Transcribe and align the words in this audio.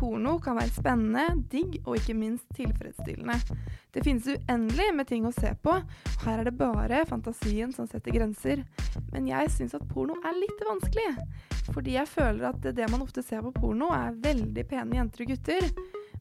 Porno 0.00 0.38
kan 0.40 0.56
være 0.56 0.72
spennende, 0.72 1.42
digg 1.52 1.74
og 1.84 1.98
ikke 1.98 2.14
minst 2.16 2.48
tilfredsstillende. 2.56 3.36
Det 3.92 4.00
finnes 4.06 4.30
uendelig 4.32 4.86
med 4.96 5.08
ting 5.10 5.26
å 5.28 5.32
se 5.34 5.50
på, 5.60 5.74
og 5.76 6.24
her 6.24 6.40
er 6.40 6.48
det 6.48 6.56
bare 6.56 7.02
fantasien 7.10 7.74
som 7.76 7.88
setter 7.90 8.14
grenser. 8.16 8.62
Men 9.12 9.28
jeg 9.28 9.52
syns 9.52 9.76
at 9.76 9.84
porno 9.90 10.16
er 10.24 10.38
litt 10.38 10.64
vanskelig, 10.64 11.10
fordi 11.74 11.98
jeg 11.98 12.08
føler 12.08 12.48
at 12.48 12.64
det 12.64 12.88
man 12.88 13.04
ofte 13.04 13.24
ser 13.26 13.44
på 13.44 13.52
porno, 13.58 13.90
er 13.92 14.16
veldig 14.24 14.64
pene 14.70 15.02
jenter 15.02 15.26
og 15.26 15.34
gutter. 15.34 15.68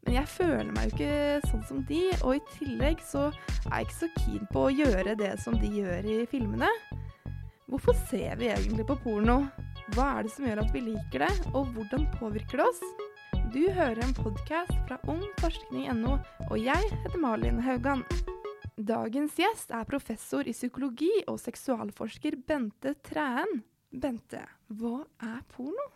Men 0.03 0.15
jeg 0.17 0.31
føler 0.31 0.71
meg 0.75 0.89
jo 0.89 0.95
ikke 0.97 1.49
sånn 1.49 1.65
som 1.69 1.83
de, 1.87 2.03
og 2.19 2.35
i 2.35 2.43
tillegg 2.57 3.03
så 3.05 3.29
er 3.29 3.77
jeg 3.77 3.87
ikke 3.87 3.99
så 4.01 4.11
keen 4.17 4.49
på 4.51 4.65
å 4.65 4.73
gjøre 4.73 5.15
det 5.19 5.35
som 5.43 5.55
de 5.59 5.71
gjør 5.79 6.07
i 6.17 6.19
filmene. 6.31 6.71
Hvorfor 7.69 7.95
ser 8.09 8.35
vi 8.41 8.49
egentlig 8.51 8.87
på 8.89 8.97
porno? 9.05 9.43
Hva 9.93 10.15
er 10.17 10.25
det 10.25 10.33
som 10.33 10.47
gjør 10.49 10.65
at 10.65 10.73
vi 10.75 10.83
liker 10.89 11.23
det, 11.27 11.31
og 11.53 11.69
hvordan 11.75 12.09
påvirker 12.17 12.59
det 12.59 12.67
oss? 12.67 13.08
Du 13.49 13.63
hører 13.73 13.97
en 14.03 14.11
podkast 14.13 14.75
fra 14.85 14.99
ungforskning.no, 15.09 16.19
og 16.51 16.57
jeg 16.61 16.89
heter 16.91 17.17
Malin 17.17 17.57
Haugan. 17.65 18.03
Dagens 18.77 19.39
gjest 19.41 19.73
er 19.73 19.87
professor 19.89 20.45
i 20.45 20.53
psykologi 20.53 21.09
og 21.25 21.39
seksualforsker 21.41 22.37
Bente 22.45 22.93
Træen. 23.07 23.63
Bente, 23.89 24.43
hva 24.77 24.99
er 25.25 25.39
porno? 25.49 25.87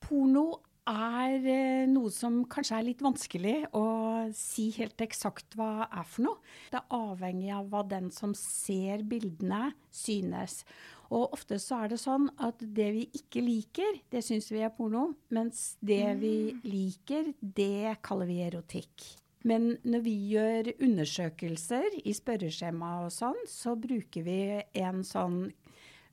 Porno 0.00 0.46
er 0.88 1.44
eh, 1.44 1.84
noe 1.92 2.08
som 2.14 2.40
kanskje 2.48 2.78
er 2.78 2.88
litt 2.88 3.04
vanskelig 3.04 3.58
å 3.76 3.84
si 4.32 4.70
helt 4.78 5.04
eksakt 5.04 5.58
hva 5.58 5.90
er 5.90 6.08
for 6.08 6.24
noe. 6.30 6.40
Det 6.72 6.80
er 6.80 6.96
avhengig 7.02 7.52
av 7.52 7.68
hva 7.68 7.84
den 7.84 8.08
som 8.16 8.32
ser 8.38 9.04
bildene, 9.12 9.74
synes. 9.92 10.62
Og 11.12 11.34
ofte 11.36 11.58
så 11.60 11.82
er 11.84 11.90
det 11.92 11.98
sånn 12.00 12.30
at 12.40 12.62
det 12.62 12.86
vi 12.94 13.02
ikke 13.18 13.42
liker, 13.44 13.98
det 14.10 14.22
syns 14.24 14.46
vi 14.52 14.62
er 14.64 14.70
porno. 14.72 15.10
Mens 15.30 15.76
det 15.84 16.06
vi 16.22 16.52
Mm. 16.54 16.60
liker, 16.64 17.34
det 17.42 17.98
kaller 18.02 18.26
vi 18.26 18.38
erotikk. 18.46 19.18
Men 19.44 19.76
når 19.84 20.02
vi 20.04 20.14
gjør 20.32 20.70
undersøkelser 20.80 21.98
i 22.06 22.12
spørreskjema 22.14 23.04
og 23.04 23.10
sånn, 23.10 23.40
så 23.46 23.74
bruker 23.76 24.22
vi 24.24 24.62
en 24.80 25.02
sånn 25.02 25.52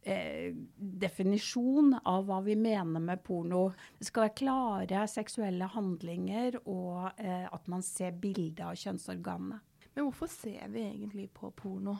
eh, 0.03 0.53
definisjon 0.79 1.93
av 2.05 2.25
hva 2.25 2.41
vi 2.43 2.55
mener 2.55 2.99
med 3.03 3.21
porno. 3.23 3.73
Det 3.99 4.07
skal 4.07 4.23
være 4.27 4.35
klare 4.39 5.07
seksuelle 5.11 5.67
handlinger, 5.73 6.55
og 6.65 7.11
eh, 7.19 7.47
at 7.51 7.67
man 7.67 7.81
ser 7.85 8.11
bilde 8.11 8.63
av 8.63 8.75
kjønnsorganene. 8.79 9.59
Men 9.95 10.05
hvorfor 10.05 10.29
ser 10.31 10.69
vi 10.71 10.79
egentlig 10.87 11.29
på 11.35 11.51
porno? 11.55 11.97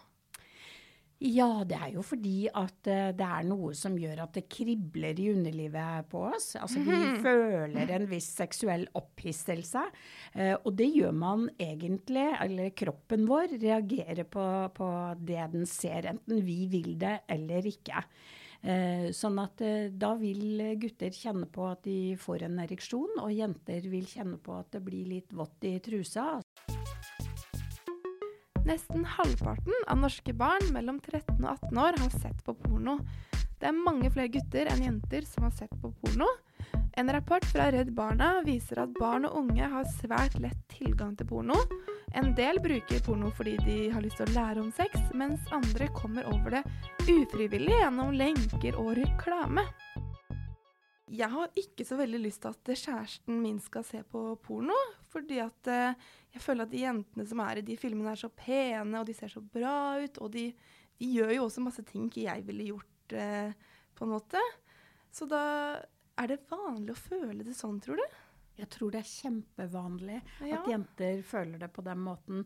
Ja, 1.19 1.65
det 1.67 1.75
er 1.75 1.89
jo 1.97 2.03
fordi 2.05 2.47
at 2.47 2.87
eh, 2.87 3.09
det 3.11 3.25
er 3.27 3.43
noe 3.43 3.73
som 3.75 3.97
gjør 3.99 4.21
at 4.23 4.37
det 4.37 4.45
kribler 4.47 5.17
i 5.19 5.27
underlivet 5.33 6.07
på 6.07 6.21
oss. 6.29 6.53
Altså 6.55 6.79
vi 6.79 6.95
føler 7.25 7.91
en 7.91 8.07
viss 8.07 8.29
seksuell 8.39 8.85
opphisselse. 8.95 9.83
eh, 10.33 10.55
og 10.55 10.71
det 10.79 10.87
gjør 10.95 11.11
man 11.11 11.49
egentlig, 11.59 12.29
eller 12.39 12.71
kroppen 12.71 13.27
vår 13.27 13.57
reagerer 13.59 14.23
på, 14.31 14.45
på 14.71 14.89
det 15.19 15.49
den 15.51 15.67
ser, 15.67 16.07
enten 16.13 16.39
vi 16.45 16.61
vil 16.71 16.93
det 17.01 17.17
eller 17.27 17.67
ikke. 17.67 18.05
Eh, 18.61 19.11
sånn 19.15 19.43
at 19.43 19.59
da 19.91 20.13
vil 20.19 20.63
gutter 20.79 21.11
kjenne 21.15 21.51
på 21.51 21.67
at 21.67 21.83
de 21.83 22.15
får 22.19 22.47
en 22.47 22.63
ereksjon, 22.63 23.19
og 23.19 23.35
jenter 23.35 23.91
vil 23.91 24.07
kjenne 24.07 24.39
på 24.39 24.55
at 24.55 24.71
det 24.71 24.85
blir 24.87 25.11
litt 25.17 25.35
vått 25.35 25.67
i 25.67 25.75
trusa. 25.83 26.37
Nesten 28.69 29.05
halvparten 29.05 29.73
av 29.87 29.97
norske 29.97 30.33
barn 30.37 30.67
mellom 30.75 30.99
13 31.01 31.39
og 31.39 31.47
18 31.55 31.77
år 31.81 31.95
har 32.03 32.11
sett 32.21 32.43
på 32.45 32.53
porno. 32.53 32.99
Det 33.57 33.65
er 33.65 33.73
mange 33.73 34.11
flere 34.13 34.29
gutter 34.29 34.69
enn 34.69 34.83
jenter 34.83 35.25
som 35.25 35.47
har 35.47 35.55
sett 35.57 35.73
på 35.81 35.89
porno. 36.03 36.27
En 36.93 37.09
rapport 37.09 37.45
fra 37.49 37.71
Redd 37.73 37.89
Barna 37.97 38.43
viser 38.45 38.83
at 38.83 38.93
barn 38.99 39.25
og 39.25 39.39
unge 39.41 39.71
har 39.73 39.89
svært 39.95 40.37
lett 40.43 40.61
tilgang 40.69 41.15
til 41.17 41.31
porno. 41.31 41.57
En 42.13 42.35
del 42.37 42.61
bruker 42.61 43.01
porno 43.07 43.33
fordi 43.33 43.55
de 43.65 43.79
har 43.89 44.05
lyst 44.05 44.21
til 44.21 44.29
å 44.29 44.37
lære 44.37 44.61
om 44.61 44.69
sex, 44.77 45.01
mens 45.17 45.49
andre 45.55 45.89
kommer 45.97 46.29
over 46.29 46.59
det 46.59 46.63
ufrivillig 47.09 47.73
gjennom 47.73 48.13
lenker 48.21 48.77
og 48.77 48.93
reklame. 49.01 49.65
Jeg 51.09 51.33
har 51.33 51.49
ikke 51.57 51.89
så 51.89 51.97
veldig 51.97 52.21
lyst 52.21 52.45
til 52.45 52.53
at 52.53 52.75
kjæresten 52.85 53.41
min 53.41 53.57
skal 53.65 53.81
se 53.87 54.05
på 54.05 54.27
porno, 54.45 54.77
fordi 55.09 55.39
at 55.43 55.69
eh, 55.73 56.07
jeg 56.35 56.43
føler 56.45 56.67
at 56.67 56.73
de 56.73 56.83
jentene 56.83 57.25
som 57.27 57.41
er 57.45 57.59
i 57.61 57.65
de 57.65 57.77
filmene 57.81 58.11
er 58.13 58.21
så 58.21 58.29
pene, 58.29 58.99
og 59.01 59.07
de 59.09 59.15
ser 59.17 59.31
så 59.33 59.41
bra 59.41 59.97
ut, 60.03 60.17
og 60.21 60.31
de, 60.35 60.47
de 60.99 61.11
gjør 61.15 61.35
jo 61.37 61.45
også 61.47 61.63
masse 61.65 61.85
ting 61.89 62.07
ikke 62.09 62.27
jeg 62.27 62.45
ville 62.47 62.67
gjort, 62.71 63.15
eh, 63.17 63.53
på 63.97 64.05
en 64.05 64.13
måte. 64.13 64.41
Så 65.11 65.25
da 65.29 65.43
er 66.19 66.27
det 66.29 66.43
vanlig 66.51 66.93
å 66.93 66.99
føle 66.99 67.43
det 67.47 67.55
sånn, 67.57 67.79
tror 67.81 67.97
du? 67.97 68.19
Jeg 68.59 68.67
tror 68.73 68.91
det 68.91 68.99
er 69.01 69.07
kjempevanlig 69.13 70.19
Ja. 70.43 70.59
at 70.59 70.67
jenter 70.67 71.21
føler 71.23 71.61
det 71.61 71.71
på 71.73 71.81
den 71.85 72.01
måten. 72.03 72.45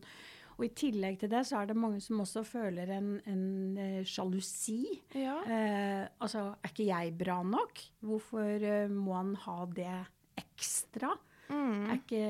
Og 0.54 0.62
i 0.68 0.70
tillegg 0.70 1.16
til 1.18 1.32
det 1.32 1.40
så 1.48 1.58
er 1.58 1.66
det 1.66 1.74
mange 1.76 1.98
som 2.00 2.20
også 2.22 2.44
føler 2.46 2.92
en, 2.94 3.08
en 3.26 3.44
eh, 3.82 4.04
sjalusi. 4.06 4.84
Ja. 5.18 5.40
Eh, 5.42 6.04
altså, 6.22 6.44
er 6.62 6.70
ikke 6.70 6.86
jeg 6.86 7.16
bra 7.18 7.40
nok? 7.42 7.82
Hvorfor 8.06 8.62
eh, 8.62 8.86
må 8.86 9.16
han 9.18 9.32
ha 9.42 9.56
det 9.74 9.90
ekstra? 10.38 11.10
Mm. 11.50 11.84
Er, 11.90 12.00
ikke, 12.00 12.24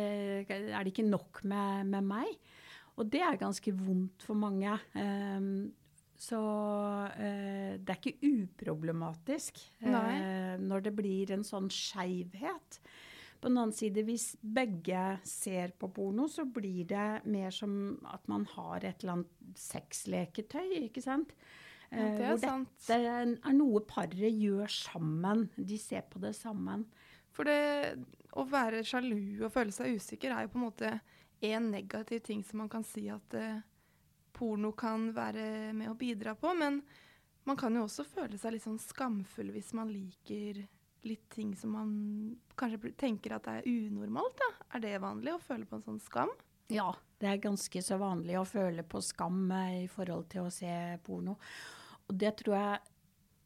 er 0.51 0.83
det 0.83 0.93
ikke 0.93 1.07
nok 1.07 1.43
med, 1.47 1.89
med 1.93 2.07
meg? 2.09 2.37
Og 2.99 3.09
det 3.11 3.23
er 3.27 3.41
ganske 3.41 3.73
vondt 3.75 4.23
for 4.27 4.39
mange. 4.39 4.77
Um, 4.95 5.73
så 6.15 6.39
uh, 7.11 7.73
det 7.75 7.91
er 7.91 7.99
ikke 7.99 8.31
uproblematisk 8.45 9.59
eh, 9.83 10.55
når 10.63 10.85
det 10.87 10.93
blir 10.95 11.33
en 11.35 11.43
sånn 11.45 11.67
skeivhet. 11.75 12.79
På 13.43 13.51
den 13.51 13.59
annen 13.61 13.75
side, 13.77 14.07
hvis 14.07 14.31
begge 14.41 15.19
ser 15.27 15.75
på 15.77 15.91
porno, 15.93 16.29
så 16.31 16.47
blir 16.49 16.87
det 16.89 17.09
mer 17.29 17.51
som 17.53 17.99
at 18.09 18.25
man 18.31 18.47
har 18.55 18.87
et 18.87 19.03
eller 19.03 19.19
annet 19.19 19.59
sexleketøy, 19.61 20.87
ikke 20.87 21.03
sant? 21.05 21.35
Ja, 21.35 21.99
det 21.99 22.07
er 22.07 22.15
Eh, 22.25 22.29
hvor 22.29 22.41
sant. 22.43 22.71
dette 22.89 23.17
er 23.37 23.57
noe 23.57 23.83
paret 23.87 24.33
gjør 24.33 24.71
sammen. 24.71 25.49
De 25.57 25.79
ser 25.79 26.07
på 26.11 26.23
det 26.23 26.35
sammen. 26.37 26.87
For 27.35 27.49
det 27.49 27.97
å 28.39 28.47
være 28.49 28.85
sjalu 28.87 29.45
og 29.45 29.53
føle 29.55 29.75
seg 29.75 29.99
usikker 29.99 30.35
er 30.35 30.47
jo 30.47 30.53
på 30.55 30.61
en 30.61 30.67
måte 30.69 30.91
en 31.45 31.71
negativ 31.71 32.23
ting 32.25 32.45
som 32.47 32.63
man 32.63 32.71
kan 32.73 32.87
si 32.87 33.07
at 33.13 33.35
eh, 33.39 33.63
porno 34.35 34.73
kan 34.79 35.11
være 35.15 35.73
med 35.77 35.91
å 35.91 35.99
bidra 35.99 36.35
på. 36.39 36.55
Men 36.59 36.81
man 37.45 37.59
kan 37.61 37.75
jo 37.77 37.85
også 37.87 38.07
føle 38.09 38.39
seg 38.41 38.57
litt 38.57 38.67
sånn 38.67 38.81
skamfull 38.81 39.53
hvis 39.55 39.75
man 39.77 39.93
liker 39.93 40.65
litt 41.05 41.27
ting 41.35 41.53
som 41.59 41.75
man 41.77 41.91
kanskje 42.57 42.95
tenker 42.99 43.37
at 43.37 43.49
er 43.51 43.69
unormalt. 43.69 44.39
da. 44.41 44.51
Er 44.77 44.85
det 44.87 45.03
vanlig 45.05 45.35
å 45.35 45.43
føle 45.43 45.69
på 45.69 45.79
en 45.79 45.87
sånn 45.87 46.01
skam? 46.01 46.33
Ja, 46.73 46.95
det 47.21 47.29
er 47.29 47.43
ganske 47.45 47.83
så 47.85 47.99
vanlig 48.01 48.39
å 48.41 48.47
føle 48.49 48.87
på 48.89 49.03
skam 49.05 49.51
eh, 49.53 49.85
i 49.85 49.89
forhold 49.93 50.31
til 50.33 50.47
å 50.47 50.53
se 50.55 50.73
porno. 51.05 51.37
Og 52.09 52.17
det 52.21 52.33
tror 52.41 52.57
jeg 52.57 52.94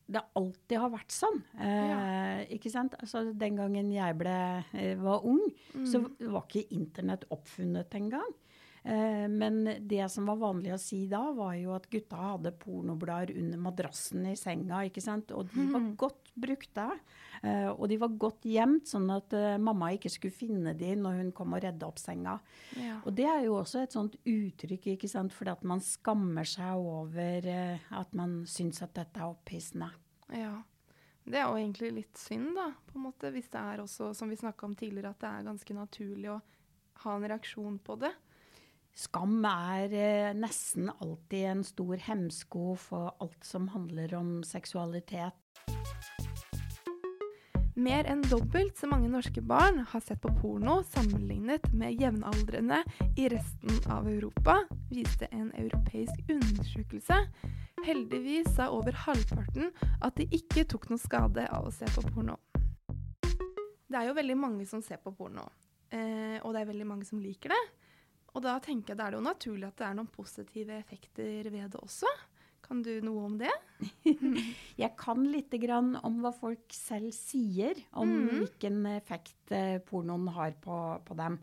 det 0.08 0.22
alltid 0.40 0.80
har 0.80 0.92
vært 0.92 1.12
sånn. 1.12 1.40
Eh, 1.60 2.42
ikke 2.56 2.72
sant? 2.72 2.96
Altså, 2.96 3.26
den 3.36 3.58
gangen 3.60 3.90
jeg 3.92 4.16
ble, 4.16 4.36
eh, 4.72 4.94
var 5.00 5.26
ung, 5.28 5.42
så 5.84 6.00
var 6.06 6.46
ikke 6.46 6.64
internett 6.72 7.26
oppfunnet 7.34 7.92
engang. 7.98 8.30
Eh, 8.88 9.26
men 9.28 9.64
det 9.84 10.06
som 10.08 10.28
var 10.30 10.38
vanlig 10.40 10.72
å 10.72 10.80
si 10.80 11.02
da, 11.10 11.26
var 11.36 11.52
jo 11.58 11.74
at 11.76 11.90
gutta 11.92 12.16
hadde 12.16 12.54
pornoblader 12.62 13.36
under 13.36 13.60
madrassen 13.68 14.24
i 14.30 14.36
senga. 14.38 14.84
ikke 14.88 15.04
sant? 15.04 15.34
Og 15.36 15.50
de 15.52 15.66
var 15.74 15.90
godt 16.06 16.27
brukte. 16.40 16.86
eh, 17.42 17.68
og 17.70 17.88
de 17.90 17.98
var 18.00 18.16
godt 18.18 18.46
gjemt, 18.48 18.88
sånn 18.90 19.10
at 19.14 19.34
eh, 19.36 19.58
mamma 19.62 19.90
ikke 19.94 20.12
skulle 20.12 20.34
finne 20.34 20.74
de 20.78 20.94
når 20.98 21.20
hun 21.22 21.34
kom 21.36 21.54
og 21.56 21.62
redde 21.64 21.86
opp 21.86 22.00
senga. 22.02 22.38
Ja. 22.78 22.98
Og 23.04 23.14
det 23.18 23.28
er 23.30 23.44
jo 23.46 23.58
også 23.60 23.82
et 23.84 23.94
sånt 23.96 24.18
uttrykk, 24.24 24.94
ikke 24.94 25.10
sant, 25.10 25.34
fordi 25.36 25.54
at 25.54 25.66
man 25.68 25.84
skammer 25.84 26.48
seg 26.48 26.80
over 26.80 27.52
eh, 27.52 27.86
at 27.98 28.16
man 28.18 28.42
syns 28.48 28.82
at 28.86 28.96
dette 28.98 29.20
er 29.20 29.30
opphissende. 29.30 29.92
ja. 30.34 30.56
Det 31.28 31.36
er 31.36 31.44
jo 31.44 31.58
egentlig 31.58 31.88
litt 31.92 32.16
synd, 32.16 32.54
da, 32.56 32.70
på 32.88 32.96
en 32.96 33.02
måte, 33.04 33.28
hvis 33.34 33.50
det 33.52 33.60
er 33.60 33.82
også, 33.82 34.14
som 34.16 34.30
vi 34.32 34.38
snakka 34.40 34.64
om 34.64 34.72
tidligere, 34.78 35.10
at 35.12 35.20
det 35.20 35.28
er 35.28 35.44
ganske 35.50 35.74
naturlig 35.76 36.30
å 36.32 36.38
ha 37.02 37.16
en 37.18 37.26
reaksjon 37.28 37.76
på 37.84 37.98
det. 38.00 38.14
Skam 38.98 39.44
er 39.46 39.92
eh, 39.94 40.32
nesten 40.34 40.88
alltid 40.90 41.44
en 41.52 41.60
stor 41.66 42.00
hemsko 42.08 42.72
for 42.82 43.12
alt 43.22 43.44
som 43.46 43.68
handler 43.70 44.16
om 44.18 44.30
seksualitet. 44.46 45.38
Mer 47.78 48.08
enn 48.10 48.24
dobbelt 48.26 48.74
så 48.74 48.88
mange 48.90 49.06
norske 49.06 49.38
barn 49.38 49.84
har 49.86 50.00
sett 50.02 50.18
på 50.18 50.32
porno 50.40 50.80
sammenlignet 50.82 51.68
med 51.70 52.00
jevnaldrende 52.02 52.80
i 53.14 53.28
resten 53.30 53.76
av 53.94 54.08
Europa, 54.10 54.56
viste 54.90 55.28
en 55.30 55.52
europeisk 55.54 56.32
undersøkelse. 56.34 57.18
Heldigvis 57.86 58.50
sa 58.56 58.66
over 58.74 58.98
halvparten 59.04 59.70
at 60.02 60.18
de 60.18 60.26
ikke 60.34 60.64
tok 60.72 60.88
noe 60.90 60.98
skade 60.98 61.44
av 61.54 61.68
å 61.68 61.74
se 61.76 61.86
på 61.94 62.02
porno. 62.08 62.34
Det 63.86 64.00
er 64.00 64.10
jo 64.10 64.16
veldig 64.18 64.38
mange 64.42 64.66
som 64.66 64.82
ser 64.82 64.98
på 65.04 65.14
porno, 65.14 65.46
eh, 65.94 66.42
og 66.42 66.56
det 66.56 66.64
er 66.64 66.70
veldig 66.72 66.88
mange 66.96 67.06
som 67.06 67.22
liker 67.22 67.54
det. 67.54 67.60
Og 68.34 68.42
da 68.42 68.56
tenker 68.58 68.96
jeg 68.96 68.98
det 68.98 69.06
er 69.06 69.20
jo 69.20 69.22
naturlig 69.22 69.70
at 69.70 69.78
det 69.78 69.86
er 69.86 69.94
noen 70.00 70.10
positive 70.10 70.74
effekter 70.82 71.46
ved 71.46 71.70
det 71.76 71.78
også. 71.78 72.10
Kan 72.68 72.82
du 72.84 72.92
noe 73.00 73.24
om 73.30 73.38
det? 73.40 73.52
Jeg 74.82 74.92
kan 75.00 75.24
litt 75.24 75.54
om 75.72 76.20
hva 76.22 76.32
folk 76.36 76.68
selv 76.74 77.14
sier 77.16 77.80
om 77.96 78.08
Mm. 78.12 78.28
hvilken 78.34 78.86
effekt 78.92 79.52
eh, 79.56 79.78
pornoen 79.80 80.28
har 80.36 80.52
på, 80.60 80.76
på 81.04 81.16
dem. 81.16 81.38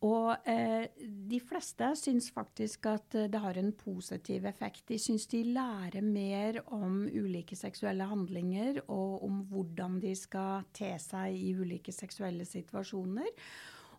Og 0.00 0.48
eh, 0.48 0.86
de 1.28 1.38
fleste 1.44 1.90
syns 1.98 2.30
faktisk 2.32 2.86
at 2.88 3.14
eh, 3.18 3.26
det 3.28 3.40
har 3.42 3.58
en 3.60 3.72
positiv 3.76 4.46
effekt. 4.48 4.86
De 4.88 4.96
syns 4.98 5.26
de 5.28 5.42
lærer 5.44 6.00
mer 6.00 6.62
om 6.72 7.02
ulike 7.04 7.58
seksuelle 7.58 8.06
handlinger 8.08 8.80
og 8.86 9.26
om 9.26 9.42
hvordan 9.50 9.98
de 10.00 10.14
skal 10.16 10.64
te 10.72 10.94
seg 11.02 11.36
i 11.36 11.52
ulike 11.52 11.92
seksuelle 11.92 12.46
situasjoner. 12.48 13.28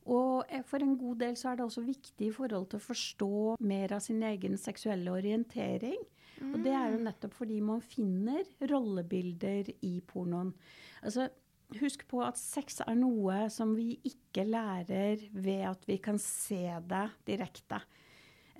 Og 0.09 0.47
eh, 0.49 0.63
for 0.65 0.81
en 0.81 0.95
god 0.97 1.21
del 1.21 1.37
så 1.37 1.51
er 1.51 1.59
det 1.59 1.67
også 1.67 1.83
viktig 1.85 2.29
i 2.29 2.33
forhold 2.33 2.71
til 2.71 2.81
å 2.81 2.85
forstå 2.87 3.35
mer 3.69 3.93
av 3.97 4.01
sin 4.05 4.23
egen 4.25 4.57
seksuelle 4.57 5.13
orientering. 5.13 5.99
Og 6.41 6.57
det 6.65 6.71
er 6.73 6.95
jo 6.95 7.03
nettopp 7.05 7.35
fordi 7.37 7.59
man 7.61 7.83
finner 7.85 8.47
rollebilder 8.71 9.67
i 9.85 9.91
pornoen. 10.09 10.49
Altså, 11.05 11.27
husk 11.77 12.07
på 12.09 12.23
at 12.25 12.39
sex 12.39 12.81
er 12.83 12.97
noe 12.97 13.45
som 13.53 13.75
vi 13.77 13.93
ikke 14.07 14.47
lærer 14.47 15.21
ved 15.31 15.67
at 15.69 15.85
vi 15.87 15.99
kan 16.03 16.17
se 16.21 16.63
det 16.89 17.07
direkte. 17.29 17.81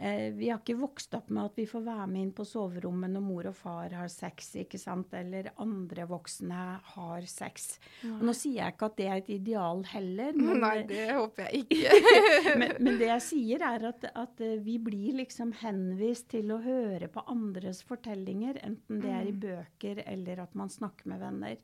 Eh, 0.01 0.31
vi 0.33 0.48
har 0.50 0.57
ikke 0.57 0.80
vokst 0.80 1.13
opp 1.13 1.27
med 1.30 1.51
at 1.51 1.59
vi 1.59 1.68
får 1.69 1.83
være 1.86 2.07
med 2.09 2.24
inn 2.24 2.31
på 2.33 2.45
soverommet 2.48 3.12
når 3.13 3.21
mor 3.21 3.50
og 3.51 3.53
far 3.53 3.94
har 3.94 4.07
sex, 4.09 4.48
ikke 4.63 4.80
sant? 4.81 5.13
eller 5.13 5.51
andre 5.62 6.07
voksne 6.09 6.62
har 6.95 7.27
sex. 7.30 7.75
Og 8.09 8.24
nå 8.25 8.33
sier 8.33 8.63
jeg 8.63 8.74
ikke 8.74 8.89
at 8.89 8.98
det 8.98 9.07
er 9.07 9.21
et 9.21 9.31
ideal 9.38 9.83
heller. 9.92 10.33
men 10.42 10.63
Nei, 10.65 10.74
det 10.89 11.06
håper 11.13 11.45
jeg 11.51 11.68
ikke. 11.68 12.18
men, 12.63 12.75
men 12.80 12.98
det 12.98 13.12
jeg 13.12 13.25
sier, 13.27 13.68
er 13.69 13.88
at, 13.92 14.09
at 14.09 14.42
eh, 14.42 14.57
vi 14.65 14.80
blir 14.81 15.21
liksom 15.21 15.53
henvist 15.62 16.31
til 16.33 16.50
å 16.56 16.62
høre 16.65 17.12
på 17.12 17.21
andres 17.30 17.83
fortellinger, 17.86 18.57
enten 18.65 19.04
det 19.06 19.13
er 19.13 19.30
i 19.30 19.38
bøker 19.38 20.01
eller 20.07 20.47
at 20.47 20.57
man 20.57 20.74
snakker 20.74 21.13
med 21.13 21.21
venner. 21.21 21.62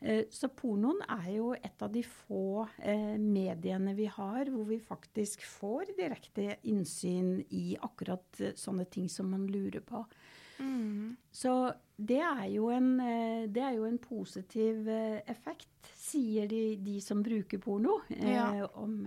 Eh, 0.00 0.24
Så 0.30 0.48
pornoen 0.54 1.00
er 1.08 1.32
jo 1.36 1.52
et 1.54 1.82
av 1.82 1.90
de 1.92 2.02
få 2.06 2.68
eh, 2.78 3.16
mediene 3.18 3.94
vi 3.98 4.06
har 4.06 4.44
hvor 4.52 4.64
vi 4.68 4.78
faktisk 4.78 5.42
får 5.42 5.90
direkte 5.98 6.56
innsyn 6.70 7.40
i 7.50 7.76
akkurat 7.82 8.40
eh, 8.40 8.52
sånne 8.54 8.86
ting 8.90 9.08
som 9.10 9.30
man 9.30 9.46
lurer 9.50 9.80
på. 9.80 10.04
Mm. 10.60 11.16
Så 11.32 11.72
det 11.98 12.20
er 12.22 12.46
jo 12.50 12.68
en, 12.70 12.96
det 13.50 13.62
er 13.62 13.74
jo 13.76 13.84
en 13.86 13.98
positiv 13.98 14.86
effekt, 15.26 15.68
sier 15.98 16.46
de, 16.50 16.76
de 16.82 17.00
som 17.02 17.22
bruker 17.22 17.58
porno, 17.62 18.00
eh, 18.10 18.34
Ja. 18.34 18.66
om 18.74 19.00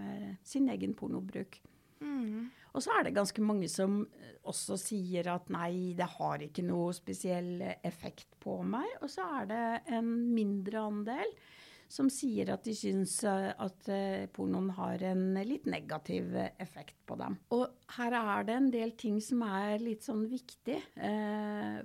sin 0.43 0.67
egen 0.69 0.93
pornobruk. 0.93 1.59
Mm. 2.01 2.49
Og 2.71 2.83
så 2.83 2.93
er 2.95 3.07
det 3.07 3.15
ganske 3.17 3.43
mange 3.43 3.69
som 3.71 4.01
eh, 4.05 4.35
også 4.47 4.77
sier 4.79 5.31
at 5.33 5.49
nei, 5.53 5.93
det 5.97 6.07
har 6.17 6.43
ikke 6.45 6.65
noe 6.65 6.91
spesiell 6.95 7.59
effekt 7.83 8.37
på 8.41 8.61
meg. 8.63 8.87
Og 9.01 9.11
så 9.11 9.27
er 9.41 9.49
det 9.51 9.65
en 9.97 10.11
mindre 10.31 10.85
andel 10.87 11.35
som 11.91 12.07
sier 12.07 12.53
at 12.53 12.63
de 12.63 12.71
syns 12.77 13.17
eh, 13.27 13.49
at 13.51 13.89
eh, 13.91 14.29
pornoen 14.31 14.69
har 14.77 15.03
en 15.09 15.25
litt 15.43 15.67
negativ 15.67 16.31
effekt 16.55 16.95
på 17.09 17.17
dem. 17.19 17.35
Og 17.51 17.65
her 17.97 18.15
er 18.21 18.47
det 18.47 18.55
en 18.55 18.71
del 18.71 18.95
ting 18.99 19.19
som 19.23 19.43
er 19.49 19.83
litt 19.83 20.07
sånn 20.07 20.23
viktig, 20.31 20.79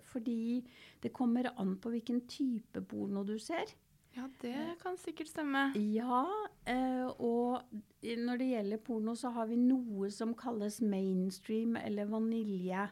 fordi 0.07 0.63
det 1.03 1.11
kommer 1.15 1.51
an 1.57 1.75
på 1.83 1.91
hvilken 1.93 2.23
type 2.31 2.85
porno 2.87 3.27
du 3.27 3.35
ser. 3.43 3.75
Ja, 4.17 4.27
det 4.41 4.79
kan 4.81 4.97
sikkert 4.97 5.29
stemme. 5.29 5.69
Ja, 5.93 6.25
eh, 6.65 7.05
og 7.21 7.61
når 8.01 8.41
det 8.41 8.49
gjelder 8.49 8.81
porno, 8.81 9.13
så 9.19 9.33
har 9.35 9.51
vi 9.51 9.59
noe 9.61 10.09
som 10.15 10.33
kalles 10.39 10.81
mainstream 10.81 11.77
eller 11.77 12.09
vanilje. 12.09 12.87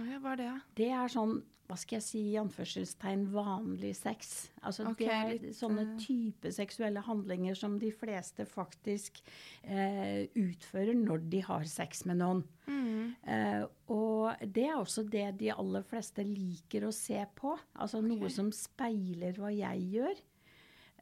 Ja, 0.00 0.20
hva 0.22 0.32
er 0.32 0.40
det? 0.40 0.52
Det 0.78 0.88
er 0.96 1.12
sånn, 1.12 1.42
hva 1.68 1.76
skal 1.78 1.98
jeg 1.98 2.06
si, 2.06 2.22
i 2.32 2.38
anførselstegn, 2.40 3.26
vanlig 3.34 3.92
sex. 3.98 4.32
Altså 4.64 4.86
okay, 4.88 5.36
det 5.36 5.50
er 5.50 5.58
sånne 5.58 5.84
eh, 5.84 5.92
type 6.00 6.54
seksuelle 6.54 7.04
handlinger 7.04 7.58
som 7.58 7.76
de 7.82 7.92
fleste 7.92 8.46
faktisk 8.48 9.20
eh, 9.62 10.30
utfører 10.32 10.96
når 10.96 11.28
de 11.34 11.44
har 11.44 11.68
sex 11.68 12.06
med 12.08 12.22
noen. 12.22 12.42
Mm. 12.70 13.12
Eh, 13.20 13.62
og 13.92 14.48
det 14.48 14.66
er 14.70 14.80
også 14.80 15.04
det 15.12 15.28
de 15.44 15.52
aller 15.52 15.84
fleste 15.86 16.24
liker 16.24 16.88
å 16.88 16.94
se 16.94 17.20
på. 17.36 17.52
Altså 17.76 18.00
noe 18.00 18.32
som 18.32 18.48
speiler 18.54 19.36
hva 19.36 19.52
jeg 19.52 19.86
gjør. 19.98 20.26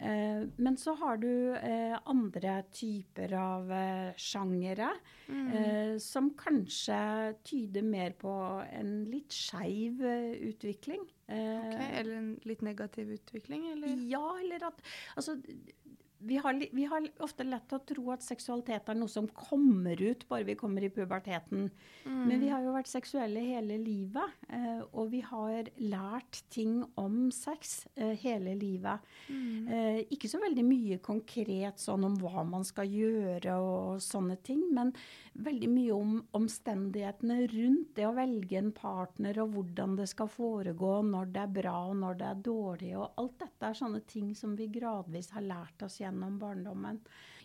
Eh, 0.00 0.45
men 0.56 0.77
så 0.79 0.95
har 0.97 1.17
du 1.19 1.55
eh, 1.56 1.99
andre 2.06 2.62
typer 2.73 3.33
av 3.35 3.73
eh, 3.73 4.12
sjangere 4.17 4.93
Mm. 5.29 5.49
eh, 5.53 5.99
som 6.00 6.31
kanskje 6.39 7.35
tyder 7.45 7.83
mer 7.85 8.15
på 8.17 8.31
en 8.73 9.05
litt 9.11 9.35
skeiv 9.35 10.00
utvikling. 10.41 11.03
Eh, 11.29 11.59
Ok, 11.69 11.81
Eller 11.99 12.15
en 12.17 12.31
litt 12.49 12.62
negativ 12.62 13.11
utvikling, 13.19 13.67
eller? 13.73 13.89
ja, 14.09 14.39
eller 14.41 14.65
at 14.71 14.81
Altså, 15.17 15.37
vi 16.19 16.37
har, 16.37 16.59
vi 16.73 16.85
har 16.85 17.05
ofte 17.23 17.44
lett 17.47 17.69
til 17.70 17.79
å 17.79 17.85
tro 17.87 18.05
at 18.15 18.25
seksualitet 18.26 18.88
er 18.91 18.97
noe 18.99 19.11
som 19.11 19.29
kommer 19.31 20.00
ut 20.00 20.25
bare 20.31 20.47
vi 20.49 20.56
kommer 20.59 20.82
i 20.82 20.91
puberteten. 20.91 21.69
Mm. 22.05 22.25
Men 22.26 22.43
vi 22.43 22.50
har 22.50 22.65
jo 22.65 22.75
vært 22.75 22.91
seksuelle 22.91 23.43
hele 23.44 23.76
livet, 23.79 24.35
eh, 24.50 24.81
og 24.91 25.12
vi 25.12 25.20
har 25.23 25.70
lært 25.79 26.43
ting 26.50 26.81
om 26.99 27.29
sex 27.35 27.87
eh, 27.94 28.17
hele 28.19 28.56
livet. 28.59 29.06
Mm. 29.29 29.69
Eh, 29.69 30.00
ikke 30.17 30.31
så 30.31 30.43
veldig 30.43 30.67
mye 30.67 30.99
konkret 31.05 31.79
sånn 31.82 32.09
om 32.09 32.19
hva 32.19 32.43
man 32.49 32.67
skal 32.67 32.91
gjøre 32.91 33.59
og 33.62 34.03
sånne 34.03 34.41
ting, 34.43 34.65
men 34.75 34.93
veldig 35.44 35.69
mye 35.70 35.94
om 35.94 36.14
omstendighetene 36.37 37.38
rundt 37.52 37.93
det 37.96 38.06
å 38.08 38.14
velge 38.17 38.58
en 38.58 38.73
partner 38.75 39.38
og 39.43 39.55
hvordan 39.55 39.96
det 40.00 40.08
skal 40.11 40.31
foregå, 40.32 40.99
når 41.06 41.32
det 41.35 41.43
er 41.44 41.56
bra 41.61 41.76
og 41.90 41.96
når 42.02 42.19
det 42.20 42.29
er 42.29 42.44
dårlig. 42.50 42.93
Og 42.99 43.20
alt 43.23 43.37
dette 43.44 43.70
er 43.70 43.79
sånne 43.79 44.02
ting 44.11 44.32
som 44.38 44.56
vi 44.58 44.70
gradvis 44.75 45.31
har 45.37 45.46
lært 45.46 45.87
oss 45.87 46.00
gjennom 46.02 46.40
barndommen. 46.43 46.99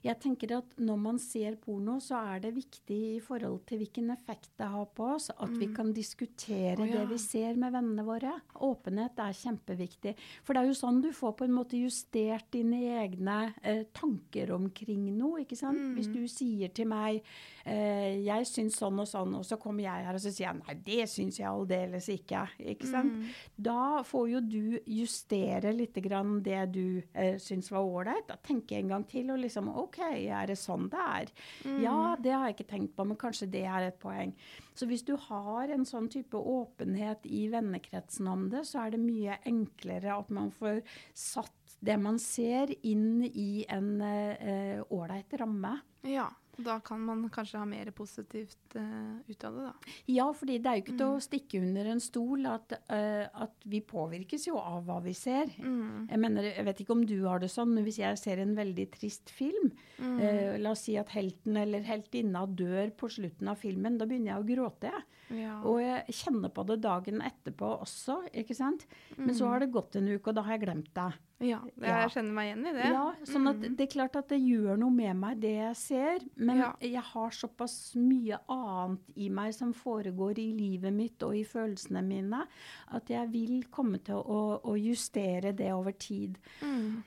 Jeg 0.03 0.19
tenker 0.19 0.51
at 0.57 0.73
når 0.83 0.97
man 0.99 1.19
ser 1.21 1.55
porno, 1.61 1.95
så 2.03 2.19
er 2.33 2.41
det 2.43 2.53
viktig 2.57 2.97
i 3.15 3.19
forhold 3.23 3.61
til 3.69 3.79
hvilken 3.79 4.11
effekt 4.11 4.51
det 4.59 4.67
har 4.73 4.89
på 4.95 5.07
oss, 5.15 5.29
at 5.31 5.53
vi 5.55 5.69
kan 5.71 5.93
diskutere 5.95 6.75
oh, 6.75 6.87
ja. 6.87 6.99
det 6.99 7.13
vi 7.13 7.19
ser 7.21 7.55
med 7.59 7.71
vennene 7.71 8.03
våre. 8.03 8.33
Åpenhet 8.67 9.21
er 9.23 9.37
kjempeviktig. 9.39 10.15
For 10.43 10.55
det 10.55 10.63
er 10.63 10.71
jo 10.71 10.77
sånn 10.77 10.99
du 11.03 11.09
får 11.15 11.35
på 11.39 11.47
en 11.47 11.55
måte 11.55 11.79
justert 11.79 12.49
dine 12.51 12.81
egne 12.99 13.37
eh, 13.63 13.85
tanker 13.95 14.51
omkring 14.55 15.07
noe, 15.15 15.43
ikke 15.45 15.57
sant? 15.59 15.79
Mm. 15.79 15.95
Hvis 15.97 16.11
du 16.11 16.21
sier 16.31 16.73
til 16.75 16.89
meg 16.91 17.21
eh, 17.63 18.19
'jeg 18.23 18.49
syns 18.49 18.79
sånn 18.81 18.99
og 18.99 19.07
sånn', 19.07 19.37
og 19.39 19.47
så 19.47 19.57
kommer 19.61 19.85
jeg 19.85 20.07
her 20.07 20.19
og 20.19 20.23
så 20.23 20.31
sier 20.31 20.49
jeg 20.49 20.59
'nei, 20.59 20.75
det 20.83 21.09
syns 21.09 21.39
jeg 21.39 21.47
aldeles 21.47 22.09
ikke', 22.11 22.45
ikke 22.75 22.91
sant? 22.91 23.13
Mm. 23.13 23.31
Da 23.71 24.03
får 24.03 24.29
jo 24.33 24.43
du 24.43 24.79
justere 24.99 25.73
litt 25.75 25.95
grann 26.03 26.41
det 26.43 26.61
du 26.75 27.01
eh, 27.13 27.39
syns 27.39 27.71
var 27.71 27.87
ålreit. 27.87 28.27
Da 28.27 28.35
tenker 28.35 28.75
jeg 28.75 28.83
en 28.83 28.95
gang 28.97 29.07
til 29.07 29.31
og 29.31 29.39
liksom 29.39 29.69
OK, 29.69 29.92
er 30.01 30.47
det 30.49 30.57
sånn 30.59 30.89
det 30.91 30.99
er? 30.99 31.31
Mm. 31.65 31.79
Ja, 31.83 31.97
det 32.19 32.33
har 32.33 32.47
jeg 32.47 32.57
ikke 32.57 32.71
tenkt 32.73 32.95
på, 32.97 33.05
men 33.05 33.19
kanskje 33.19 33.49
det 33.53 33.65
er 33.69 33.87
et 33.87 33.99
poeng. 34.01 34.33
Så 34.73 34.87
hvis 34.89 35.05
du 35.05 35.15
har 35.29 35.69
en 35.69 35.85
sånn 35.85 36.09
type 36.09 36.37
åpenhet 36.37 37.25
i 37.29 37.47
vennekretsen 37.53 38.27
om 38.27 38.47
det, 38.49 38.65
så 38.69 38.85
er 38.85 38.95
det 38.95 39.03
mye 39.03 39.37
enklere 39.49 40.15
at 40.17 40.31
man 40.33 40.51
får 40.55 40.81
satt 41.13 41.53
det 41.83 41.97
man 41.99 42.15
ser, 42.21 42.71
inn 42.87 43.25
i 43.27 43.65
en 43.71 43.97
ålreit 43.99 45.33
uh, 45.35 45.39
ramme. 45.41 45.73
Ja, 46.07 46.29
da 46.57 46.79
kan 46.85 46.99
man 47.01 47.29
kanskje 47.29 47.57
ha 47.57 47.65
mer 47.65 47.89
positivt 47.91 48.75
uh, 48.75 49.19
ut 49.27 49.43
av 49.43 49.53
det, 49.55 49.63
da. 49.63 49.73
Ja, 50.07 50.27
fordi 50.33 50.59
det 50.61 50.69
er 50.69 50.75
jo 50.77 50.83
ikke 50.83 50.97
til 50.99 51.07
å 51.15 51.21
stikke 51.23 51.61
under 51.61 51.85
en 51.93 51.99
stol 51.99 52.45
at, 52.45 52.75
uh, 52.91 53.25
at 53.45 53.53
vi 53.65 53.81
påvirkes 53.81 54.45
jo 54.47 54.57
av 54.59 54.83
hva 54.85 54.99
vi 55.03 55.13
ser. 55.17 55.45
Mm. 55.57 56.09
Jeg 56.11 56.19
mener, 56.19 56.43
jeg 56.43 56.65
vet 56.65 56.79
ikke 56.85 56.91
om 56.97 57.05
du 57.05 57.15
har 57.25 57.39
det 57.39 57.49
sånn, 57.49 57.73
men 57.73 57.83
hvis 57.83 57.97
jeg 58.03 58.17
ser 58.21 58.37
en 58.43 58.55
veldig 58.55 58.89
trist 58.91 59.29
film, 59.33 59.71
Mm. 60.03 60.17
uh, 60.19 60.57
la 60.59 60.71
oss 60.71 60.81
si 60.87 60.95
at 60.97 61.09
helten 61.13 61.55
eller 61.55 61.81
heltinna 61.85 62.45
dør 62.49 62.89
på 62.97 63.07
slutten 63.09 63.47
av 63.47 63.55
filmen, 63.61 63.97
da 63.97 64.05
begynner 64.05 64.33
jeg 64.33 64.41
å 64.43 64.47
gråte. 64.47 64.89
jeg. 64.91 65.03
Ja. 65.39 65.61
Og 65.63 65.79
jeg 65.79 66.05
kjenner 66.13 66.49
på 66.53 66.65
det 66.67 66.81
dagen 66.81 67.21
etterpå 67.21 67.79
også, 67.81 68.27
ikke 68.33 68.53
sant? 68.55 68.85
Men 69.17 69.33
så 69.33 69.47
har 69.47 69.59
det 69.63 69.71
gått 69.71 69.95
en 69.95 70.07
uke, 70.09 70.27
og 70.29 70.35
da 70.35 70.41
har 70.43 70.57
jeg 70.57 70.65
glemt 70.67 70.89
det. 70.93 71.13
ja, 71.43 71.59
jeg 71.79 71.87
Ja. 71.89 72.07
kjenner 72.07 72.33
meg 72.33 72.45
igjen 72.55 72.67
i 72.67 72.73
det. 72.73 72.85
Ja, 72.91 73.13
sånn 73.25 73.49
at 73.49 73.55
Mm. 73.57 73.75
det 73.75 73.81
er 73.83 73.91
klart 73.99 74.15
at 74.15 74.27
det 74.29 74.39
gjør 74.41 74.77
noe 74.79 74.89
med 74.91 75.15
meg, 75.15 75.39
det 75.41 75.55
jeg 75.55 75.75
ser. 75.75 76.19
Men 76.43 76.57
Ja. 76.57 76.73
jeg 76.81 77.01
har 77.01 77.29
såpass 77.31 77.95
mye 77.95 78.39
annet 78.51 78.99
i 79.15 79.29
meg 79.29 79.53
som 79.53 79.73
foregår 79.73 80.39
i 80.39 80.51
livet 80.57 80.93
mitt 80.93 81.23
og 81.23 81.35
i 81.37 81.43
følelsene 81.43 82.01
mine, 82.05 82.43
at 82.91 83.09
jeg 83.09 83.31
vil 83.31 83.63
komme 83.71 83.97
til 84.03 84.15
å, 84.15 84.59
å 84.63 84.75
justere 84.77 85.51
det 85.55 85.71
over 85.73 85.91
tid. 85.91 86.37
Mm. 86.61 87.03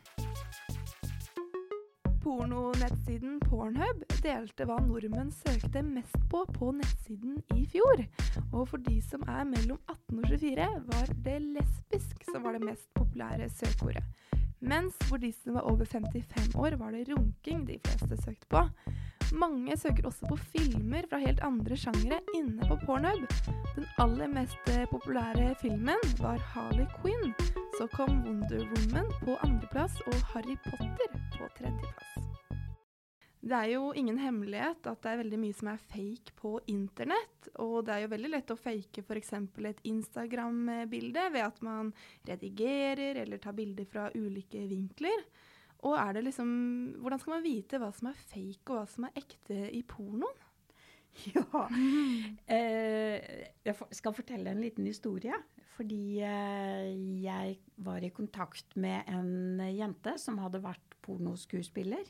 Pornonettsiden 2.27 3.37
Pornhub 3.47 4.01
delte 4.25 4.65
hva 4.67 4.81
nordmenn 4.83 5.29
søkte 5.31 5.83
mest 5.87 6.17
på 6.33 6.41
på 6.57 6.73
nettsiden 6.75 7.37
i 7.55 7.67
fjor. 7.71 8.03
Og 8.51 8.65
for 8.73 8.83
de 8.83 8.97
som 9.05 9.23
er 9.31 9.45
mellom 9.47 9.79
18 9.87 10.19
og 10.19 10.27
24, 10.33 10.67
var 10.89 11.13
det 11.23 11.37
lesbisk 11.45 12.27
som 12.33 12.43
var 12.43 12.59
det 12.59 12.65
mest 12.67 12.89
populære 12.99 13.47
søkeordet. 13.61 14.03
Mens 14.67 14.97
for 15.07 15.23
de 15.23 15.31
som 15.37 15.55
var 15.55 15.69
over 15.71 15.85
55 15.87 16.57
år, 16.59 16.79
var 16.81 16.91
det 16.97 17.07
runking 17.13 17.63
de 17.69 17.79
fleste 17.87 18.19
søkte 18.25 18.51
på. 18.51 18.65
Mange 19.35 19.75
søker 19.77 20.07
også 20.07 20.29
på 20.31 20.37
filmer 20.53 21.07
fra 21.11 21.19
helt 21.19 21.41
andre 21.43 21.77
sjangere 21.77 22.21
inne 22.37 22.63
på 22.69 22.77
Pornhub. 22.85 23.25
Den 23.75 23.87
aller 23.99 24.31
mest 24.31 24.71
eh, 24.71 24.85
populære 24.91 25.55
filmen 25.59 25.99
var 26.21 26.39
Harley 26.53 26.87
Quinn. 27.01 27.35
Så 27.79 27.89
kom 27.97 28.23
Wonder 28.23 28.63
Woman 28.71 29.11
på 29.25 29.35
andreplass 29.43 29.99
og 30.07 30.21
Harry 30.31 30.55
Potter 30.69 31.17
på 31.35 31.49
tredjeplass. 31.59 32.15
Det 33.47 33.55
er 33.55 33.73
jo 33.77 33.91
ingen 33.95 34.19
hemmelighet 34.19 34.87
at 34.91 35.03
det 35.03 35.11
er 35.11 35.21
veldig 35.21 35.43
mye 35.43 35.55
som 35.59 35.69
er 35.71 35.83
fake 35.91 36.35
på 36.39 36.57
internett. 36.71 37.51
Og 37.63 37.83
det 37.87 37.97
er 37.97 38.05
jo 38.05 38.13
veldig 38.15 38.31
lett 38.31 38.55
å 38.55 38.59
fake 38.59 39.03
f.eks. 39.03 39.35
et 39.71 39.85
Instagram-bilde 39.91 41.29
ved 41.35 41.45
at 41.49 41.61
man 41.67 41.93
redigerer 42.27 43.23
eller 43.23 43.43
tar 43.43 43.59
bilder 43.59 43.91
fra 43.91 44.09
ulike 44.15 44.63
vinkler. 44.71 45.27
Og 45.85 45.97
er 46.01 46.17
det 46.17 46.25
liksom 46.25 46.49
Hvordan 47.03 47.21
skal 47.21 47.35
man 47.37 47.45
vite 47.45 47.81
hva 47.83 47.91
som 47.95 48.09
er 48.11 48.25
fake 48.31 48.73
og 48.73 48.79
hva 48.79 48.87
som 48.91 49.09
er 49.09 49.21
ekte 49.23 49.59
i 49.77 49.83
pornoen? 49.87 50.43
Ja. 51.33 51.63
Eh, 52.53 53.23
jeg 53.65 53.75
skal 53.97 54.13
fortelle 54.13 54.53
en 54.53 54.61
liten 54.61 54.85
historie. 54.85 55.33
Fordi 55.77 56.21
eh, 56.25 56.91
jeg 57.25 57.57
var 57.85 58.05
i 58.05 58.13
kontakt 58.13 58.77
med 58.77 59.09
en 59.09 59.63
jente 59.73 60.13
som 60.21 60.37
hadde 60.43 60.61
vært 60.65 60.97
pornoskuespiller. 61.05 62.05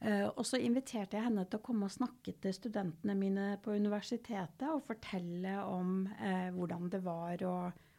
Eh, 0.00 0.26
og 0.28 0.46
så 0.48 0.56
inviterte 0.60 1.18
jeg 1.18 1.26
henne 1.26 1.44
til 1.44 1.60
å 1.60 1.64
komme 1.64 1.88
og 1.88 1.92
snakke 1.92 2.32
til 2.40 2.54
studentene 2.56 3.16
mine 3.18 3.46
på 3.60 3.74
universitetet 3.76 4.68
og 4.70 4.84
fortelle 4.86 5.58
om 5.60 6.06
uh, 6.08 6.48
hvordan 6.56 6.88
det 6.92 7.02
var 7.04 7.44
å, 7.44 7.56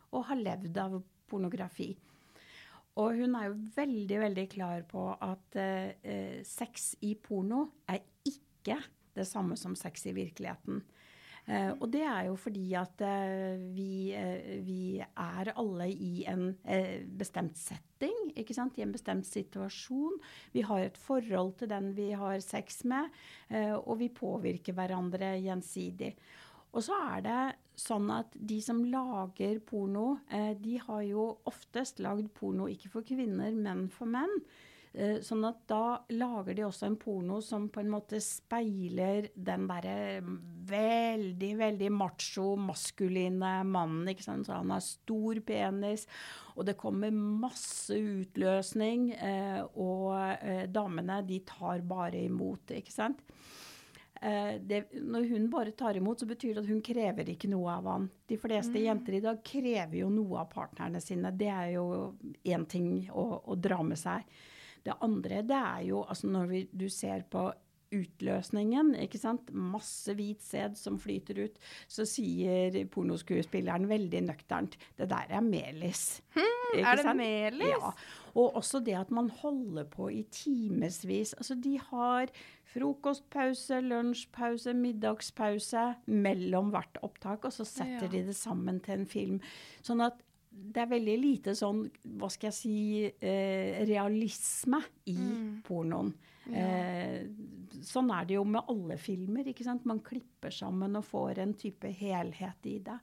å, 0.10 0.24
ha 0.25 0.38
levd 0.38 0.79
av 0.81 0.98
pornografi. 1.29 1.91
Og 3.00 3.15
hun 3.21 3.36
er 3.39 3.48
jo 3.48 3.60
veldig, 3.75 4.17
veldig 4.25 4.48
klar 4.51 4.81
på 4.89 5.05
at 5.15 5.60
eh, 5.60 6.41
sex 6.48 6.95
i 7.07 7.13
porno 7.15 7.67
er 7.88 8.01
ikke 8.27 8.81
det 9.15 9.27
samme 9.27 9.55
som 9.60 9.77
sex 9.79 10.10
i 10.12 10.15
virkeligheten. 10.15 10.81
Eh, 11.48 11.71
og 11.71 11.88
det 11.93 12.03
er 12.05 12.27
jo 12.27 12.36
fordi 12.38 12.65
at 12.77 13.01
eh, 13.05 13.63
vi, 13.74 14.12
uh, 14.13 14.60
vi, 14.65 15.00
er 15.00 15.53
alle 15.55 15.88
i 15.89 16.25
en 16.29 16.51
bestemt 17.17 17.57
setting, 17.57 18.29
ikke 18.36 18.55
sant? 18.55 18.77
i 18.77 18.86
en 18.86 18.93
bestemt 18.93 19.27
situasjon. 19.29 20.19
Vi 20.53 20.65
har 20.67 20.83
et 20.83 21.00
forhold 21.00 21.55
til 21.62 21.71
den 21.71 21.93
vi 21.98 22.12
har 22.12 22.39
sex 22.43 22.83
med, 22.89 23.10
og 23.81 24.00
vi 24.00 24.10
påvirker 24.13 24.75
hverandre 24.77 25.36
gjensidig. 25.41 26.15
Og 26.71 26.86
så 26.86 26.95
er 27.15 27.24
det 27.25 27.41
sånn 27.81 28.09
at 28.13 28.35
de 28.35 28.59
som 28.63 28.83
lager 28.88 29.59
porno, 29.65 30.19
de 30.61 30.75
har 30.85 31.01
jo 31.07 31.25
oftest 31.50 32.00
lagd 32.03 32.29
porno 32.38 32.67
ikke 32.71 32.91
for 32.93 33.07
kvinner, 33.07 33.55
men 33.57 33.88
for 33.91 34.09
menn. 34.09 34.41
Eh, 34.91 35.21
sånn 35.23 35.45
at 35.47 35.61
da 35.71 36.01
lager 36.19 36.57
de 36.57 36.65
også 36.67 36.89
en 36.89 36.97
porno 37.00 37.38
som 37.43 37.69
på 37.71 37.79
en 37.79 37.91
måte 37.93 38.19
speiler 38.19 39.29
den 39.39 39.63
derre 39.69 40.19
veldig, 40.67 41.51
veldig 41.61 41.91
macho, 41.95 42.50
maskuline 42.59 43.53
mannen. 43.69 44.09
ikke 44.11 44.25
sant? 44.25 44.50
Så 44.50 44.57
han 44.57 44.73
har 44.75 44.83
stor 44.83 45.39
penis, 45.47 46.03
og 46.57 46.67
det 46.67 46.75
kommer 46.79 47.15
masse 47.15 47.95
utløsning. 47.95 49.13
Eh, 49.15 49.61
og 49.79 50.11
eh, 50.41 50.67
damene, 50.67 51.21
de 51.23 51.39
tar 51.47 51.88
bare 51.88 52.25
imot, 52.27 52.75
ikke 52.75 52.91
sant. 52.91 53.23
Det, 54.21 54.83
når 55.01 55.23
hun 55.31 55.47
bare 55.49 55.71
tar 55.73 55.97
imot, 55.97 56.19
så 56.21 56.27
betyr 56.29 56.53
det 56.53 56.61
at 56.61 56.67
hun 56.69 56.81
krever 56.85 57.31
ikke 57.33 57.47
noe 57.49 57.71
av 57.73 57.87
han. 57.89 58.03
De 58.29 58.37
fleste 58.37 58.75
mm. 58.75 58.83
jenter 58.83 59.15
i 59.17 59.21
dag 59.23 59.39
krever 59.41 59.97
jo 59.97 60.11
noe 60.13 60.43
av 60.43 60.51
partnerne 60.51 61.01
sine. 61.01 61.31
Det 61.33 61.47
er 61.49 61.71
jo 61.73 61.85
én 62.45 62.67
ting 62.69 62.91
å, 63.09 63.23
å, 63.41 63.57
dra 63.57 63.79
med 63.81 63.97
seg. 63.97 64.27
Det 64.85 64.93
andre 65.01 65.41
det 65.41 65.57
er 65.57 65.81
jo 65.87 66.03
altså 66.05 66.29
når 66.29 66.51
vi, 66.53 66.61
du 66.69 66.85
ser 66.93 67.25
på 67.33 67.47
utløsningen, 67.95 68.93
ikke 69.03 69.19
sant. 69.21 69.51
Masse 69.51 70.15
hvit 70.17 70.41
sæd 70.43 70.77
som 70.79 71.00
flyter 71.01 71.43
ut. 71.45 71.60
Så 71.91 72.05
sier 72.10 72.75
pornoskuespilleren 72.93 73.89
veldig 73.91 74.24
nøkternt 74.29 74.77
det 75.00 75.10
der 75.12 75.36
er 75.38 75.45
melis. 75.45 76.21
Hmm, 76.36 76.79
er 76.79 76.98
det 77.00 77.05
sant? 77.05 77.19
melis? 77.19 77.75
Ja. 77.75 77.93
Og 78.31 78.55
også 78.62 78.79
det 78.83 78.95
at 78.95 79.12
man 79.12 79.29
holder 79.41 79.86
på 79.91 80.07
i 80.13 80.24
timevis. 80.31 81.33
Altså 81.33 81.55
de 81.60 81.77
har 81.91 82.31
frokostpause, 82.71 83.81
lunsjpause, 83.83 84.74
middagspause 84.74 85.86
mellom 86.07 86.71
hvert 86.71 87.00
opptak, 87.03 87.45
og 87.45 87.53
så 87.53 87.67
setter 87.67 88.07
ja. 88.07 88.12
de 88.13 88.25
det 88.29 88.36
sammen 88.38 88.79
til 88.83 89.01
en 89.01 89.07
film. 89.10 89.39
Sånn 89.83 90.03
at 90.05 90.21
det 90.51 90.83
er 90.83 90.91
veldig 90.91 91.15
lite 91.19 91.55
sånn, 91.55 91.86
hva 92.19 92.27
skal 92.31 92.51
jeg 92.51 92.57
si, 92.57 92.75
eh, 93.07 93.81
realisme 93.88 94.81
i 95.12 95.17
mm. 95.17 95.50
pornoen. 95.67 96.12
Ja. 96.51 96.67
Eh, 96.67 97.81
sånn 97.81 98.12
er 98.13 98.27
det 98.27 98.38
jo 98.38 98.46
med 98.46 98.70
alle 98.70 98.98
filmer. 99.01 99.48
ikke 99.48 99.65
sant? 99.65 99.86
Man 99.89 100.03
klipper 100.05 100.53
sammen 100.53 100.96
og 101.00 101.08
får 101.08 101.41
en 101.43 101.53
type 101.58 101.91
helhet 101.98 102.70
i 102.70 102.77
det. 102.84 103.00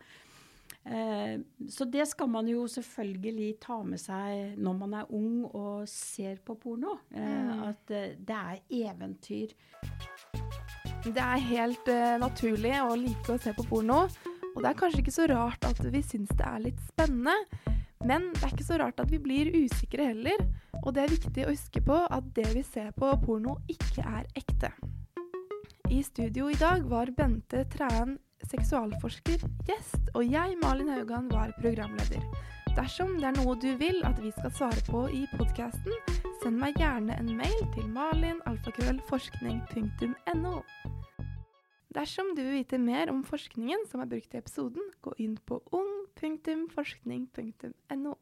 Eh, 0.85 1.41
så 1.69 1.85
det 1.85 2.07
skal 2.09 2.31
man 2.33 2.49
jo 2.49 2.67
selvfølgelig 2.71 3.49
ta 3.61 3.83
med 3.85 4.01
seg 4.01 4.57
når 4.61 4.79
man 4.79 4.95
er 5.01 5.11
ung 5.13 5.45
og 5.49 5.89
ser 5.91 6.41
på 6.45 6.57
porno. 6.61 6.99
Eh, 7.13 7.23
mm. 7.23 7.63
At 7.69 7.93
eh, 7.93 8.15
det 8.17 8.39
er 8.39 8.63
eventyr. 8.89 9.57
Det 11.09 11.23
er 11.23 11.45
helt 11.55 11.89
uh, 11.89 12.19
naturlig 12.21 12.75
å 12.83 12.97
like 12.99 13.33
å 13.33 13.39
se 13.41 13.53
på 13.57 13.65
porno. 13.69 14.03
Og 14.51 14.65
det 14.65 14.71
er 14.71 14.79
kanskje 14.81 15.05
ikke 15.05 15.15
så 15.15 15.29
rart 15.31 15.63
at 15.69 15.79
vi 15.85 16.01
syns 16.03 16.33
det 16.37 16.45
er 16.45 16.65
litt 16.65 16.81
spennende, 16.83 17.37
men 18.07 18.31
det 18.35 18.45
er 18.45 18.53
ikke 18.55 18.69
så 18.69 18.79
rart 18.79 19.01
at 19.03 19.11
vi 19.11 19.19
blir 19.23 19.51
usikre 19.57 20.05
heller. 20.13 20.39
Og 20.85 20.95
det 20.95 21.03
er 21.03 21.17
viktig 21.17 21.47
å 21.47 21.51
huske 21.51 21.81
på 21.85 21.97
at 22.07 22.25
det 22.37 22.55
vi 22.55 22.63
ser 22.67 22.91
på 22.97 23.07
porno, 23.25 23.53
ikke 23.71 24.03
er 24.07 24.25
ekte. 24.39 24.71
I 25.91 26.03
studio 26.05 26.49
i 26.53 26.61
dag 26.61 26.85
var 26.87 27.11
Bente 27.17 27.65
Træen 27.73 28.19
seksualforsker 28.47 29.39
gjest, 29.67 30.11
og 30.15 30.25
jeg, 30.25 30.57
Malin 30.63 30.89
Haugan, 30.93 31.29
var 31.33 31.53
programleder. 31.59 32.23
Dersom 32.77 33.19
det 33.19 33.27
er 33.33 33.37
noe 33.41 33.55
du 33.59 33.77
vil 33.81 34.05
at 34.07 34.23
vi 34.23 34.31
skal 34.37 34.53
svare 34.55 34.83
på 34.87 35.09
i 35.11 35.27
podkasten, 35.33 35.93
send 36.43 36.57
meg 36.61 36.75
gjerne 36.79 37.17
en 37.19 37.37
mail 37.41 37.63
til 37.75 37.87
malinalfakrøllforskning.no. 37.97 40.57
Dersom 41.97 42.27
du 42.37 42.41
vil 42.45 42.59
vite 42.61 42.79
mer 42.79 43.11
om 43.11 43.25
forskningen 43.27 43.81
som 43.91 44.01
er 44.05 44.11
brukt 44.13 44.35
i 44.35 44.39
episoden, 44.39 44.83
gå 45.03 45.11
inn 45.25 45.37
på 45.49 45.57
ung.forskning.no. 46.23 48.17